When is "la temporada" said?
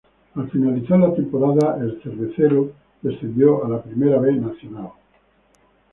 0.97-1.77